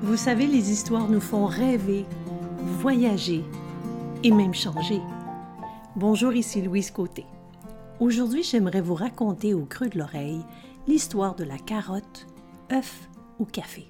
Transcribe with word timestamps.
Vous 0.00 0.16
savez, 0.16 0.46
les 0.46 0.70
histoires 0.70 1.08
nous 1.08 1.20
font 1.20 1.46
rêver, 1.46 2.06
voyager 2.80 3.42
et 4.22 4.30
même 4.30 4.54
changer. 4.54 5.00
Bonjour, 5.96 6.32
ici 6.34 6.62
Louise 6.62 6.92
Côté. 6.92 7.26
Aujourd'hui, 7.98 8.44
j'aimerais 8.44 8.80
vous 8.80 8.94
raconter 8.94 9.54
au 9.54 9.64
creux 9.64 9.88
de 9.88 9.98
l'oreille 9.98 10.40
l'histoire 10.86 11.34
de 11.34 11.42
la 11.42 11.58
carotte, 11.58 12.28
œuf 12.72 13.10
ou 13.40 13.44
café. 13.44 13.88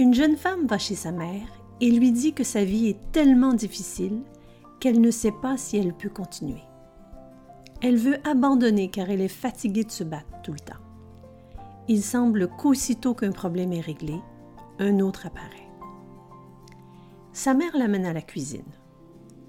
Une 0.00 0.14
jeune 0.14 0.36
femme 0.36 0.66
va 0.66 0.78
chez 0.78 0.96
sa 0.96 1.12
mère 1.12 1.46
et 1.80 1.92
lui 1.92 2.10
dit 2.10 2.32
que 2.32 2.42
sa 2.42 2.64
vie 2.64 2.88
est 2.88 3.12
tellement 3.12 3.54
difficile 3.54 4.20
qu'elle 4.80 5.00
ne 5.00 5.12
sait 5.12 5.34
pas 5.42 5.56
si 5.56 5.76
elle 5.76 5.94
peut 5.94 6.08
continuer. 6.08 6.62
Elle 7.82 7.98
veut 7.98 8.18
abandonner 8.24 8.90
car 8.90 9.10
elle 9.10 9.20
est 9.20 9.28
fatiguée 9.28 9.84
de 9.84 9.92
se 9.92 10.02
battre 10.02 10.42
tout 10.42 10.52
le 10.52 10.58
temps. 10.58 10.74
Il 11.86 12.02
semble 12.02 12.48
qu'aussitôt 12.48 13.14
qu'un 13.14 13.32
problème 13.32 13.72
est 13.72 13.80
réglé, 13.80 14.20
un 14.80 14.98
autre 15.00 15.26
apparaît. 15.26 15.68
Sa 17.32 17.54
mère 17.54 17.76
l'amène 17.76 18.06
à 18.06 18.12
la 18.12 18.22
cuisine. 18.22 18.72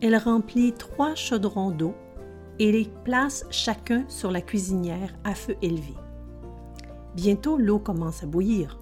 Elle 0.02 0.17
remplit 0.17 0.73
trois 0.73 1.16
chaudrons 1.16 1.71
d'eau 1.71 1.95
et 2.59 2.71
les 2.71 2.90
place 3.05 3.45
chacun 3.49 4.04
sur 4.07 4.30
la 4.30 4.41
cuisinière 4.41 5.16
à 5.23 5.34
feu 5.34 5.55
élevé. 5.62 5.94
Bientôt, 7.16 7.57
l'eau 7.57 7.80
commence 7.80 8.23
à 8.23 8.27
bouillir. 8.27 8.77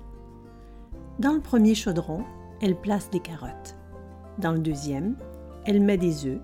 Dans 1.20 1.34
le 1.34 1.40
premier 1.40 1.76
chaudron, 1.76 2.24
elle 2.62 2.76
place 2.76 3.10
des 3.10 3.20
carottes. 3.20 3.76
Dans 4.40 4.52
le 4.52 4.60
deuxième, 4.60 5.16
elle 5.66 5.82
met 5.82 5.98
des 5.98 6.26
œufs. 6.26 6.42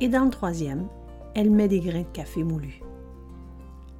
Et 0.00 0.08
dans 0.08 0.24
le 0.24 0.30
troisième, 0.30 0.88
elle 1.34 1.50
met 1.50 1.68
des 1.68 1.80
grains 1.80 2.02
de 2.02 2.12
café 2.12 2.42
moulus. 2.42 2.80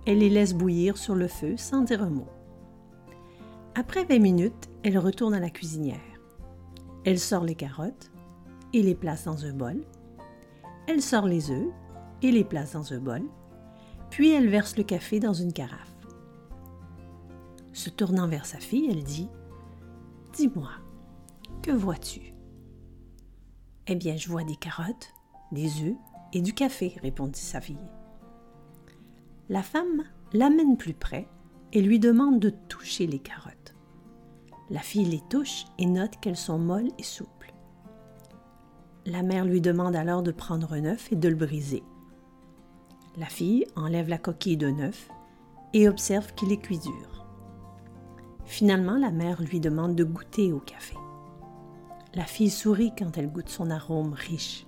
Elle 0.06 0.18
les 0.18 0.30
laisse 0.30 0.54
bouillir 0.54 0.96
sur 0.96 1.14
le 1.14 1.28
feu 1.28 1.56
sans 1.56 1.82
dire 1.82 2.02
un 2.02 2.10
mot. 2.10 2.28
Après 3.74 4.04
20 4.04 4.18
minutes, 4.18 4.71
elle 4.82 4.98
retourne 4.98 5.34
à 5.34 5.40
la 5.40 5.50
cuisinière. 5.50 6.00
Elle 7.04 7.18
sort 7.18 7.44
les 7.44 7.54
carottes 7.54 8.10
et 8.72 8.82
les 8.82 8.94
place 8.94 9.24
dans 9.24 9.44
un 9.44 9.52
bol. 9.52 9.84
Elle 10.86 11.02
sort 11.02 11.26
les 11.26 11.50
œufs 11.50 11.72
et 12.22 12.30
les 12.30 12.44
place 12.44 12.72
dans 12.72 12.92
un 12.92 12.98
bol. 12.98 13.22
Puis 14.10 14.30
elle 14.30 14.48
verse 14.48 14.76
le 14.76 14.82
café 14.82 15.20
dans 15.20 15.32
une 15.32 15.52
carafe. 15.52 15.94
Se 17.72 17.90
tournant 17.90 18.28
vers 18.28 18.46
sa 18.46 18.58
fille, 18.58 18.88
elle 18.90 19.04
dit 19.04 19.28
Dis-moi, 20.34 20.70
que 21.62 21.70
vois-tu? 21.70 22.34
Eh 23.86 23.96
bien, 23.96 24.16
je 24.16 24.28
vois 24.28 24.44
des 24.44 24.56
carottes, 24.56 25.12
des 25.50 25.82
œufs 25.82 25.96
et 26.32 26.40
du 26.40 26.52
café, 26.52 26.96
répondit 27.02 27.40
sa 27.40 27.60
fille. 27.60 27.76
La 29.48 29.62
femme 29.62 30.04
l'amène 30.32 30.76
plus 30.76 30.94
près 30.94 31.28
et 31.72 31.82
lui 31.82 31.98
demande 31.98 32.38
de 32.38 32.50
toucher 32.50 33.06
les 33.06 33.18
carottes. 33.18 33.61
La 34.72 34.80
fille 34.80 35.04
les 35.04 35.20
touche 35.20 35.66
et 35.76 35.84
note 35.84 36.18
qu'elles 36.22 36.34
sont 36.34 36.58
molles 36.58 36.88
et 36.98 37.02
souples. 37.02 37.52
La 39.04 39.22
mère 39.22 39.44
lui 39.44 39.60
demande 39.60 39.94
alors 39.94 40.22
de 40.22 40.32
prendre 40.32 40.72
un 40.72 40.86
œuf 40.86 41.12
et 41.12 41.16
de 41.16 41.28
le 41.28 41.34
briser. 41.34 41.82
La 43.18 43.26
fille 43.26 43.66
enlève 43.76 44.08
la 44.08 44.16
coquille 44.16 44.56
d'un 44.56 44.78
œuf 44.78 45.10
et 45.74 45.90
observe 45.90 46.32
qu'il 46.34 46.52
est 46.52 46.62
cuit 46.62 46.78
dur. 46.78 47.26
Finalement, 48.46 48.96
la 48.96 49.10
mère 49.10 49.42
lui 49.42 49.60
demande 49.60 49.94
de 49.94 50.04
goûter 50.04 50.54
au 50.54 50.60
café. 50.60 50.96
La 52.14 52.24
fille 52.24 52.50
sourit 52.50 52.94
quand 52.96 53.18
elle 53.18 53.30
goûte 53.30 53.50
son 53.50 53.70
arôme 53.70 54.14
riche. 54.14 54.66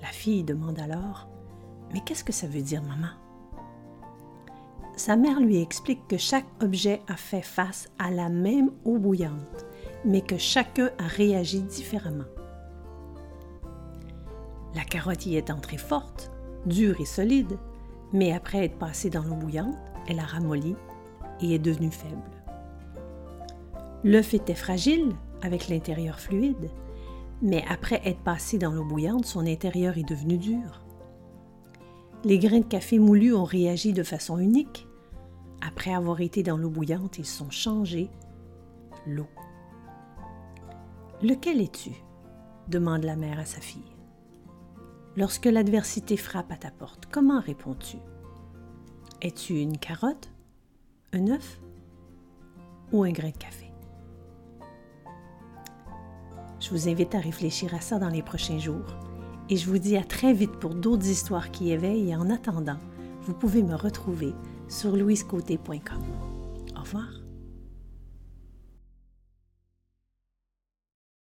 La 0.00 0.08
fille 0.08 0.42
demande 0.42 0.78
alors 0.78 1.28
Mais 1.92 2.00
qu'est-ce 2.00 2.24
que 2.24 2.32
ça 2.32 2.46
veut 2.46 2.62
dire, 2.62 2.82
maman? 2.82 3.08
Sa 4.98 5.14
mère 5.14 5.38
lui 5.38 5.62
explique 5.62 6.08
que 6.08 6.16
chaque 6.16 6.48
objet 6.60 7.02
a 7.06 7.16
fait 7.16 7.40
face 7.40 7.88
à 8.00 8.10
la 8.10 8.28
même 8.28 8.72
eau 8.84 8.98
bouillante, 8.98 9.64
mais 10.04 10.22
que 10.22 10.36
chacun 10.36 10.90
a 10.98 11.06
réagi 11.06 11.60
différemment. 11.62 12.24
La 14.74 14.82
carotte 14.82 15.24
y 15.24 15.36
est 15.36 15.50
entrée 15.50 15.78
forte, 15.78 16.32
dure 16.66 17.00
et 17.00 17.04
solide, 17.04 17.58
mais 18.12 18.32
après 18.32 18.64
être 18.64 18.76
passée 18.76 19.08
dans 19.08 19.22
l'eau 19.22 19.36
bouillante, 19.36 19.76
elle 20.08 20.18
a 20.18 20.24
ramolli 20.24 20.74
et 21.40 21.54
est 21.54 21.60
devenue 21.60 21.92
faible. 21.92 22.18
L'œuf 24.02 24.34
était 24.34 24.56
fragile, 24.56 25.12
avec 25.42 25.68
l'intérieur 25.68 26.18
fluide, 26.18 26.70
mais 27.40 27.64
après 27.68 28.02
être 28.04 28.20
passé 28.24 28.58
dans 28.58 28.72
l'eau 28.72 28.84
bouillante, 28.84 29.26
son 29.26 29.46
intérieur 29.46 29.96
est 29.96 30.08
devenu 30.08 30.38
dur. 30.38 30.82
Les 32.24 32.40
grains 32.40 32.58
de 32.58 32.64
café 32.64 32.98
moulus 32.98 33.32
ont 33.32 33.44
réagi 33.44 33.92
de 33.92 34.02
façon 34.02 34.38
unique. 34.40 34.87
Après 35.60 35.92
avoir 35.92 36.20
été 36.20 36.42
dans 36.42 36.56
l'eau 36.56 36.70
bouillante, 36.70 37.18
ils 37.18 37.26
sont 37.26 37.50
changés 37.50 38.10
l'eau. 39.06 39.28
Lequel 41.22 41.60
es-tu? 41.60 41.92
demande 42.68 43.04
la 43.04 43.16
mère 43.16 43.38
à 43.38 43.44
sa 43.44 43.60
fille. 43.60 43.96
Lorsque 45.16 45.46
l'adversité 45.46 46.16
frappe 46.16 46.52
à 46.52 46.56
ta 46.56 46.70
porte, 46.70 47.06
comment 47.10 47.40
réponds-tu? 47.40 47.96
Es-tu 49.20 49.54
une 49.54 49.78
carotte, 49.78 50.30
un 51.12 51.28
œuf? 51.28 51.60
Ou 52.92 53.02
un 53.02 53.10
grain 53.10 53.30
de 53.30 53.36
café? 53.36 53.72
Je 56.60 56.70
vous 56.70 56.88
invite 56.88 57.14
à 57.14 57.20
réfléchir 57.20 57.74
à 57.74 57.80
ça 57.80 57.98
dans 57.98 58.08
les 58.08 58.22
prochains 58.22 58.58
jours. 58.58 58.96
Et 59.48 59.56
je 59.56 59.68
vous 59.68 59.78
dis 59.78 59.96
à 59.96 60.04
très 60.04 60.32
vite 60.32 60.52
pour 60.52 60.74
d'autres 60.74 61.08
histoires 61.08 61.50
qui 61.50 61.70
éveillent. 61.72 62.10
Et 62.10 62.16
en 62.16 62.30
attendant, 62.30 62.78
vous 63.22 63.34
pouvez 63.34 63.62
me 63.62 63.74
retrouver 63.74 64.34
sur 64.68 64.96
louisecôté.com. 64.96 66.02
Au 66.76 66.80
revoir. 66.80 67.27